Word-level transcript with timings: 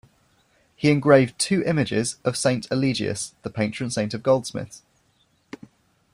He 0.75 0.89
engraved 0.89 1.37
two 1.37 1.63
images 1.63 2.17
of 2.25 2.35
Saint 2.35 2.67
Eligius, 2.71 3.33
the 3.43 3.51
patron-saint 3.51 4.15
of 4.15 4.23
goldsmiths. 4.23 4.81